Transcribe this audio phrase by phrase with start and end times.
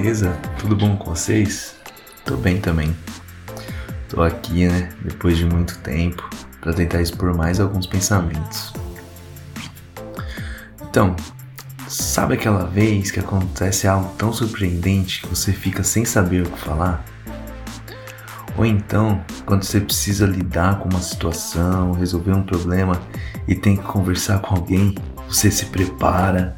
[0.00, 0.32] Beleza?
[0.58, 1.76] Tudo bom com vocês?
[2.24, 2.96] Tô bem também.
[4.08, 6.26] Tô aqui, né, depois de muito tempo,
[6.58, 8.72] para tentar expor mais alguns pensamentos.
[10.88, 11.14] Então,
[11.86, 16.58] sabe aquela vez que acontece algo tão surpreendente que você fica sem saber o que
[16.58, 17.04] falar?
[18.56, 22.98] Ou então, quando você precisa lidar com uma situação, resolver um problema
[23.46, 24.94] e tem que conversar com alguém,
[25.28, 26.56] você se prepara,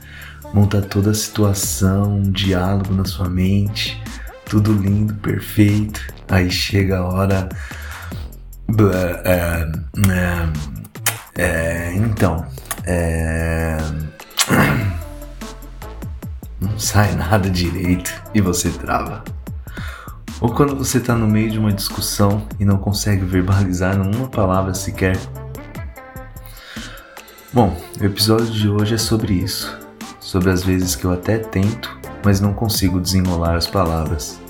[0.53, 4.01] monta toda a situação, um diálogo na sua mente,
[4.45, 6.01] tudo lindo, perfeito.
[6.29, 7.49] Aí chega a hora.
[8.95, 9.67] É,
[10.11, 10.49] é,
[11.37, 12.45] é, então,
[12.85, 13.79] é,
[16.61, 19.25] não sai nada direito e você trava.
[20.41, 24.75] Ou quando você está no meio de uma discussão e não consegue verbalizar uma palavra
[24.75, 25.17] sequer.
[27.53, 29.82] Bom, o episódio de hoje é sobre isso
[30.23, 34.41] sobre as vezes que eu até tento, mas não consigo desenrolar as palavras.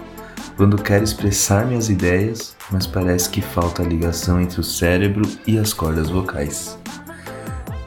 [0.56, 5.59] Quando quero expressar minhas ideias, mas parece que falta a ligação entre o cérebro e
[5.59, 6.78] as cordas vocais.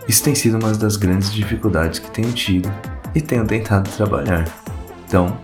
[0.08, 2.72] Isso tem sido uma das grandes dificuldades que tenho tido
[3.14, 4.46] e tenho tentado trabalhar.
[5.08, 5.38] Então,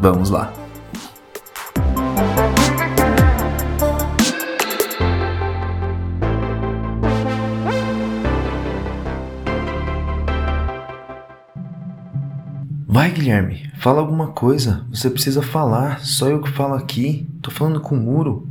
[0.00, 0.59] vamos lá!
[13.10, 14.86] Vai, Guilherme, fala alguma coisa.
[14.88, 15.98] Você precisa falar.
[15.98, 17.28] Só eu que falo aqui.
[17.42, 18.48] Tô falando com o muro.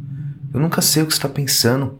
[0.53, 1.97] Eu nunca sei o que está pensando.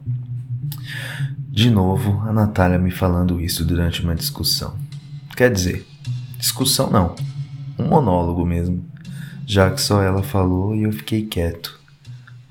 [1.49, 4.75] De novo, a Natália me falando isso durante uma discussão.
[5.37, 5.87] Quer dizer,
[6.37, 7.15] discussão não,
[7.77, 8.85] um monólogo mesmo,
[9.45, 11.79] já que só ela falou e eu fiquei quieto.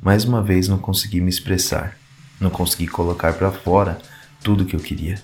[0.01, 1.98] Mais uma vez não consegui me expressar,
[2.41, 3.98] não consegui colocar para fora
[4.42, 5.20] tudo que eu queria.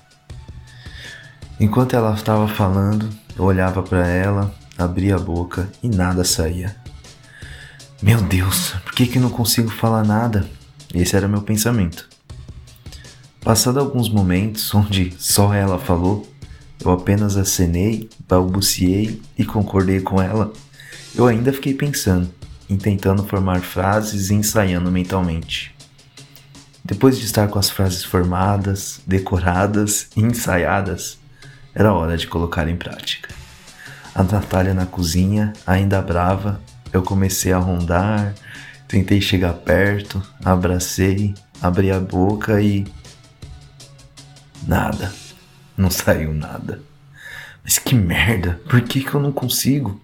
[1.59, 6.77] Enquanto ela estava falando, eu olhava para ela, abria a boca e nada saía.
[8.03, 10.49] Meu Deus, por que, que eu não consigo falar nada?
[10.93, 12.09] Esse era meu pensamento.
[13.41, 16.27] Passado alguns momentos onde só ela falou,
[16.85, 20.53] eu apenas acenei, balbuciei e concordei com ela,
[21.15, 22.31] eu ainda fiquei pensando,
[22.69, 25.75] em tentando formar frases e ensaiando mentalmente.
[26.85, 31.19] Depois de estar com as frases formadas, decoradas e ensaiadas,
[31.75, 33.34] era hora de colocar em prática.
[34.14, 36.60] A Natália na cozinha, ainda brava,
[36.92, 38.32] eu comecei a rondar,
[38.86, 42.86] tentei chegar perto, abracei, abri a boca e.
[44.66, 45.12] Nada.
[45.76, 46.80] Não saiu nada.
[47.64, 50.00] Mas que merda, por que, que eu não consigo?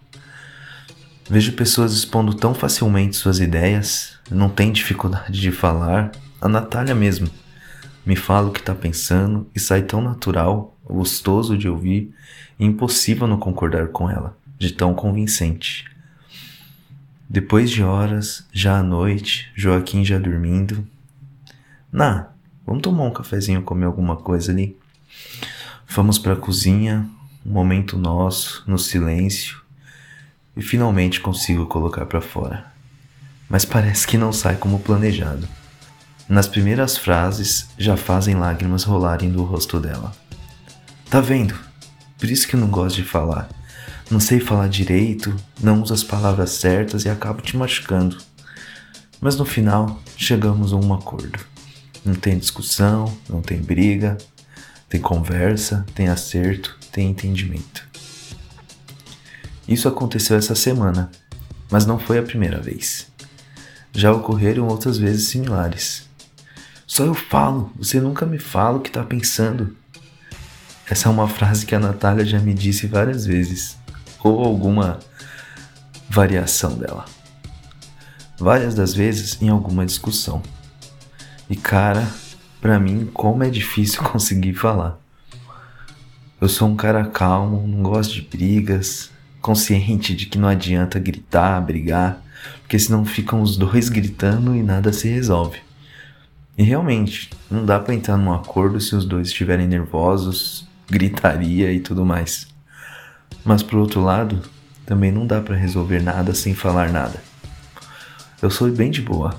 [1.28, 6.10] Vejo pessoas expondo tão facilmente suas ideias, não tem dificuldade de falar.
[6.41, 7.31] A Natália mesmo
[8.04, 12.15] me fala o que tá pensando e sai tão natural gostoso de ouvir
[12.59, 15.84] impossível não concordar com ela, de tão convincente.
[17.28, 20.87] Depois de horas, já à noite, Joaquim já dormindo.
[21.93, 22.28] Na,
[22.67, 24.77] vamos tomar um cafezinho, comer alguma coisa ali.
[25.87, 27.09] Fomos para a cozinha,
[27.47, 29.61] um momento nosso, no silêncio,
[30.57, 32.72] e finalmente consigo colocar para fora.
[33.49, 35.49] Mas parece que não sai como planejado.
[36.28, 40.12] Nas primeiras frases já fazem lágrimas rolarem do rosto dela.
[41.10, 41.59] Tá vendo?
[42.21, 43.48] Por isso que eu não gosto de falar.
[44.09, 48.16] Não sei falar direito, não uso as palavras certas e acabo te machucando.
[49.21, 51.41] Mas no final, chegamos a um acordo.
[52.04, 54.16] Não tem discussão, não tem briga,
[54.88, 57.88] tem conversa, tem acerto, tem entendimento.
[59.66, 61.10] Isso aconteceu essa semana,
[61.69, 63.09] mas não foi a primeira vez.
[63.92, 66.09] Já ocorreram outras vezes similares.
[66.87, 69.77] Só eu falo, você nunca me fala o que tá pensando.
[70.91, 73.78] Essa é uma frase que a Natália já me disse várias vezes,
[74.25, 74.99] ou alguma
[76.09, 77.04] variação dela.
[78.37, 80.42] Várias das vezes em alguma discussão.
[81.48, 82.04] E cara,
[82.60, 84.98] para mim, como é difícil conseguir falar.
[86.41, 91.60] Eu sou um cara calmo, não gosto de brigas, consciente de que não adianta gritar,
[91.60, 92.21] brigar,
[92.63, 95.60] porque senão ficam os dois gritando e nada se resolve.
[96.59, 101.81] E realmente, não dá para entrar num acordo se os dois estiverem nervosos, gritaria e
[101.81, 102.48] tudo mais.
[103.45, 104.42] Mas por outro lado,
[104.84, 107.22] também não dá para resolver nada sem falar nada.
[108.42, 109.39] Eu sou bem de boa.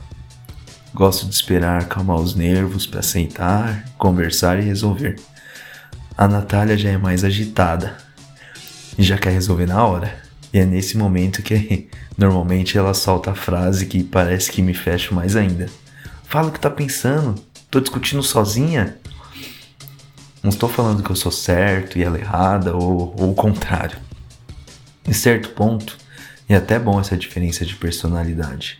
[0.93, 5.19] Gosto de esperar acalmar os nervos para sentar, conversar e resolver.
[6.17, 7.97] A Natália já é mais agitada
[8.97, 10.15] e já quer resolver na hora.
[10.53, 15.15] E é nesse momento que normalmente ela solta a frase que parece que me fecha
[15.15, 15.67] mais ainda.
[16.25, 17.35] Fala o que tá pensando.
[17.69, 18.97] Tô discutindo sozinha.
[20.43, 23.99] Não estou falando que eu sou certo e ela errada ou, ou o contrário.
[25.07, 25.97] Em certo ponto,
[26.49, 28.79] é até bom essa diferença de personalidade,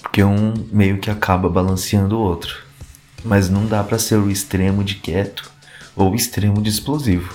[0.00, 2.64] porque um meio que acaba balanceando o outro.
[3.22, 5.50] Mas não dá para ser o extremo de quieto
[5.94, 7.34] ou o extremo de explosivo.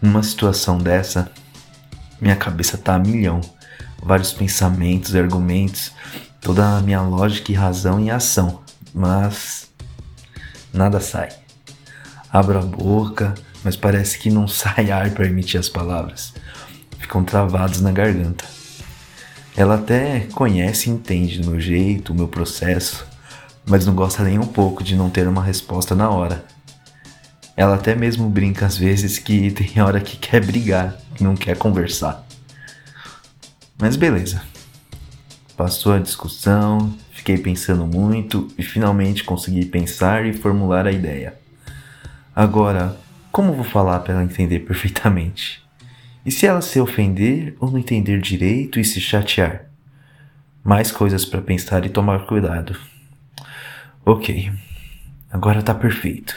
[0.00, 1.30] Numa situação dessa,
[2.20, 3.40] minha cabeça tá a milhão.
[4.02, 5.92] Vários pensamentos, argumentos,
[6.40, 8.62] toda a minha lógica e razão em ação,
[8.94, 9.68] mas
[10.72, 11.47] nada sai.
[12.30, 13.34] Abro a boca,
[13.64, 16.34] mas parece que não sai ar para emitir as palavras.
[16.98, 18.44] Ficam travados na garganta.
[19.56, 23.06] Ela até conhece e entende do meu jeito, o meu processo,
[23.66, 26.44] mas não gosta nem um pouco de não ter uma resposta na hora.
[27.56, 31.56] Ela até mesmo brinca às vezes que tem hora que quer brigar, que não quer
[31.56, 32.24] conversar.
[33.76, 34.42] Mas beleza.
[35.56, 41.34] Passou a discussão, fiquei pensando muito e finalmente consegui pensar e formular a ideia.
[42.38, 42.96] Agora,
[43.32, 45.60] como vou falar para ela entender perfeitamente?
[46.24, 49.64] E se ela se ofender ou não entender direito e se chatear?
[50.62, 52.78] Mais coisas para pensar e tomar cuidado.
[54.06, 54.52] Ok,
[55.32, 56.32] agora tá perfeito.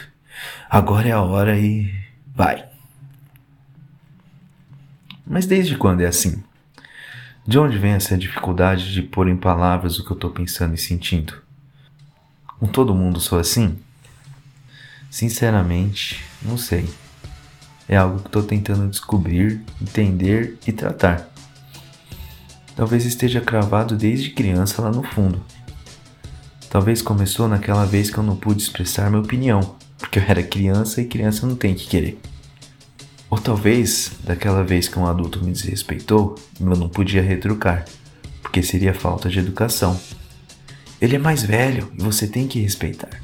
[0.68, 1.94] Agora é a hora e
[2.34, 2.68] vai.
[5.24, 6.42] Mas desde quando é assim?
[7.46, 10.78] De onde vem essa dificuldade de pôr em palavras o que eu tô pensando e
[10.78, 11.40] sentindo?
[12.58, 13.78] Com todo mundo sou assim?
[15.12, 16.88] Sinceramente, não sei.
[17.86, 21.30] É algo que estou tentando descobrir, entender e tratar.
[22.74, 25.44] Talvez esteja cravado desde criança lá no fundo.
[26.70, 31.02] Talvez começou naquela vez que eu não pude expressar minha opinião, porque eu era criança
[31.02, 32.18] e criança não tem que querer.
[33.28, 37.84] Ou talvez daquela vez que um adulto me desrespeitou e eu não podia retrucar,
[38.40, 40.00] porque seria falta de educação.
[40.98, 43.20] Ele é mais velho e você tem que respeitar.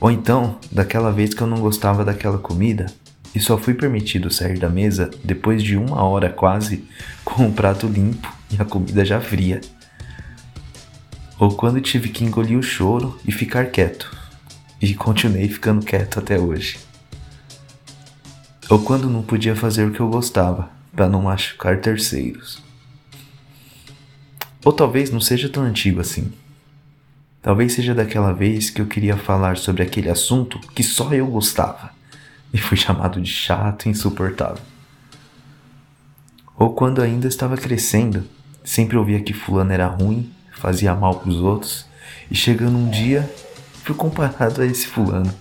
[0.00, 2.86] Ou então, daquela vez que eu não gostava daquela comida
[3.34, 6.84] e só fui permitido sair da mesa depois de uma hora quase
[7.24, 9.60] com o prato limpo e a comida já fria.
[11.38, 14.10] Ou quando tive que engolir o choro e ficar quieto,
[14.80, 16.78] e continuei ficando quieto até hoje.
[18.68, 22.62] Ou quando não podia fazer o que eu gostava, para não machucar terceiros.
[24.64, 26.32] Ou talvez não seja tão antigo assim.
[27.42, 31.90] Talvez seja daquela vez que eu queria falar sobre aquele assunto que só eu gostava
[32.52, 34.62] e fui chamado de chato e insuportável.
[36.54, 38.24] Ou quando ainda estava crescendo,
[38.62, 41.86] sempre ouvia que fulano era ruim, fazia mal para os outros
[42.30, 43.30] e chegando um dia
[43.84, 45.32] fui comparado a esse fulano.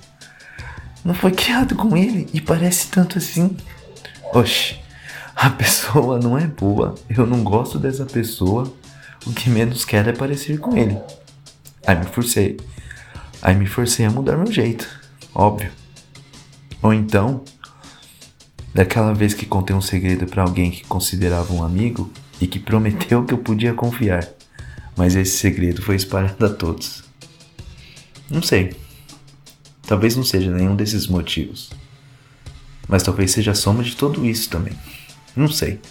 [1.03, 3.57] Não foi criado com ele e parece tanto assim.
[4.33, 4.79] Oxe,
[5.35, 8.73] a pessoa não é boa, eu não gosto dessa pessoa,
[9.25, 10.97] o que menos quero é parecer com ele.
[11.89, 12.55] Aí me forcei.
[13.41, 14.87] Aí me forcei a mudar meu jeito,
[15.33, 15.71] óbvio.
[16.83, 17.43] Ou então,
[18.71, 23.25] daquela vez que contei um segredo para alguém que considerava um amigo e que prometeu
[23.25, 24.23] que eu podia confiar,
[24.95, 27.03] mas esse segredo foi espalhado a todos.
[28.29, 28.75] Não sei.
[29.87, 31.71] Talvez não seja nenhum desses motivos.
[32.87, 34.77] Mas talvez seja a soma de tudo isso também.
[35.35, 35.81] Não sei.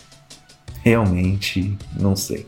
[0.84, 2.46] Realmente não sei.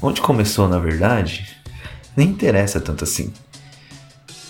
[0.00, 1.56] Onde começou, na verdade,
[2.14, 3.32] nem interessa tanto assim.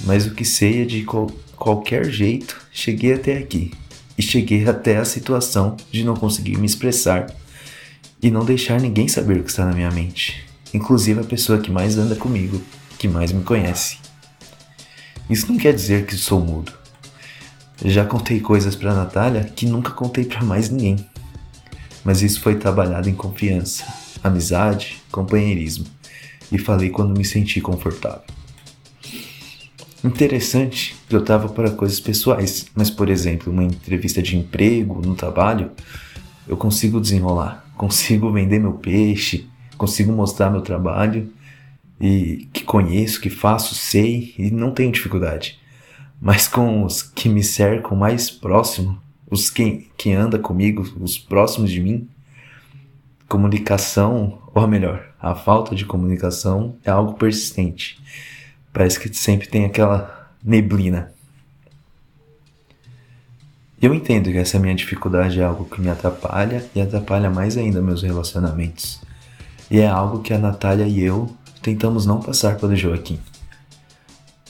[0.00, 3.72] Mas o que sei é de qual, qualquer jeito cheguei até aqui.
[4.18, 7.26] E cheguei até a situação de não conseguir me expressar
[8.20, 11.70] e não deixar ninguém saber o que está na minha mente, inclusive a pessoa que
[11.70, 12.60] mais anda comigo,
[12.98, 13.98] que mais me conhece.
[15.28, 16.72] Isso não quer dizer que sou mudo.
[17.84, 20.96] Já contei coisas para Natália que nunca contei para mais ninguém.
[22.02, 25.86] Mas isso foi trabalhado em confiança amizade, companheirismo,
[26.50, 28.22] e falei quando me senti confortável.
[30.04, 35.14] Interessante que eu tava para coisas pessoais, mas por exemplo, uma entrevista de emprego no
[35.14, 35.72] trabalho,
[36.46, 41.32] eu consigo desenrolar, consigo vender meu peixe, consigo mostrar meu trabalho
[42.00, 45.58] e que conheço, que faço, sei e não tenho dificuldade.
[46.20, 48.98] Mas com os que me cercam mais próximo,
[49.30, 52.08] os que, que anda comigo, os próximos de mim,
[53.28, 58.00] comunicação, ou melhor, a falta de comunicação é algo persistente.
[58.72, 61.12] Parece que sempre tem aquela neblina.
[63.80, 67.82] Eu entendo que essa minha dificuldade é algo que me atrapalha e atrapalha mais ainda
[67.82, 69.00] meus relacionamentos.
[69.70, 73.18] E é algo que a Natália e eu tentamos não passar pelo Joaquim.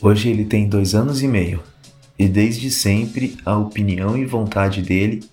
[0.00, 1.62] Hoje ele tem dois anos e meio
[2.18, 5.24] e desde sempre a opinião e vontade dele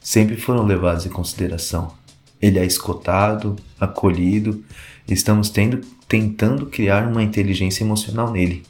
[0.00, 1.92] sempre foram levadas em consideração
[2.40, 4.64] ele é escotado, acolhido,
[5.08, 8.62] estamos tendo, tentando criar uma inteligência emocional nele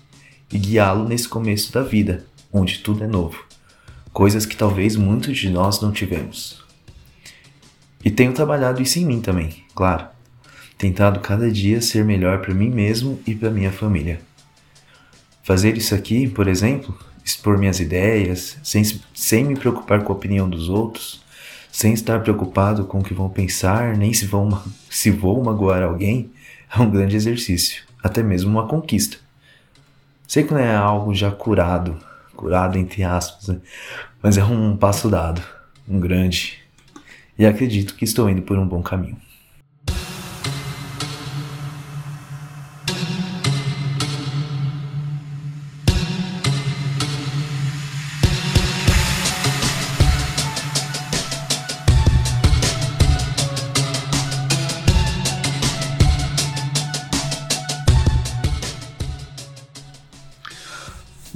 [0.53, 3.45] e guiá-lo nesse começo da vida, onde tudo é novo.
[4.13, 6.63] coisas que talvez muitos de nós não tivemos.
[8.05, 10.07] E tenho trabalhado isso em mim também, claro.
[10.77, 14.21] Tentado cada dia ser melhor para mim mesmo e para minha família.
[15.43, 18.83] Fazer isso aqui, por exemplo, expor minhas ideias, sem,
[19.15, 21.23] sem me preocupar com a opinião dos outros,
[21.73, 26.31] sem estar preocupado com o que vão pensar, nem se, vão, se vou magoar alguém,
[26.75, 29.19] é um grande exercício, até mesmo uma conquista.
[30.27, 31.97] Sei que não é algo já curado,
[32.37, 33.61] curado entre aspas, né?
[34.23, 35.43] mas é um passo dado,
[35.89, 36.59] um grande,
[37.39, 39.17] e acredito que estou indo por um bom caminho.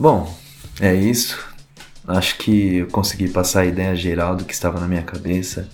[0.04, 0.30] Bom,
[0.82, 1.42] é isso.
[2.06, 5.66] Acho que eu consegui passar a ideia geral do que estava na minha cabeça.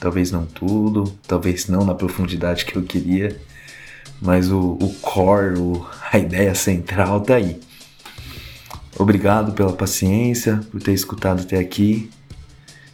[0.00, 3.40] Talvez não tudo, talvez não na profundidade que eu queria,
[4.20, 7.60] mas o, o core, o, a ideia central tá aí.
[8.98, 12.10] Obrigado pela paciência, por ter escutado até aqui.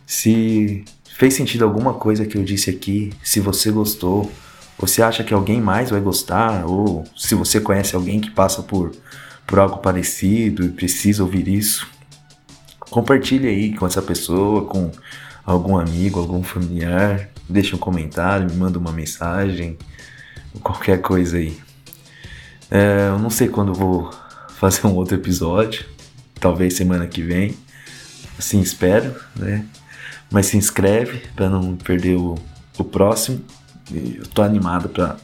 [0.06, 4.30] Se fez sentido alguma coisa que eu disse aqui, se você gostou,
[4.78, 8.62] ou se acha que alguém mais vai gostar, ou se você conhece alguém que passa
[8.62, 8.92] por
[9.46, 11.86] por algo parecido e precisa ouvir isso,
[12.90, 14.90] compartilhe aí com essa pessoa, com
[15.44, 19.78] algum amigo, algum familiar, deixe um comentário, me manda uma mensagem,
[20.62, 21.56] qualquer coisa aí.
[22.70, 24.10] É, eu não sei quando vou
[24.56, 25.86] fazer um outro episódio,
[26.40, 27.56] talvez semana que vem,
[28.38, 29.64] assim espero, né?
[30.30, 32.34] Mas se inscreve para não perder o,
[32.76, 33.44] o próximo.
[33.92, 35.16] Eu tô animado para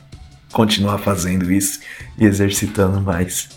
[0.52, 1.80] continuar fazendo isso
[2.16, 3.48] e exercitando mais.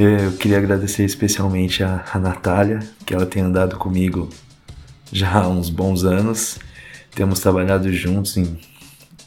[0.00, 4.28] Eu queria agradecer especialmente a, a Natália, que ela tem andado comigo
[5.10, 6.56] já há uns bons anos.
[7.16, 8.60] Temos trabalhado juntos em,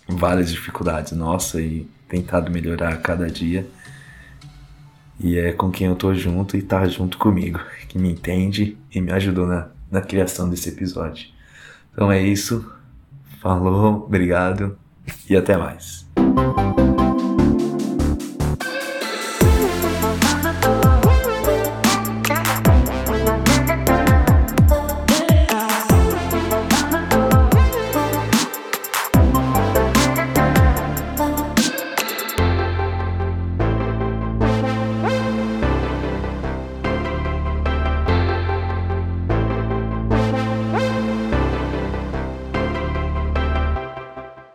[0.08, 3.68] várias dificuldades nossa e tentado melhorar a cada dia.
[5.20, 7.60] E é com quem eu tô junto e tá junto comigo,
[7.90, 11.28] que me entende e me ajudou na, na criação desse episódio.
[11.92, 12.66] Então é isso.
[13.42, 14.78] Falou, obrigado
[15.30, 16.10] e até mais.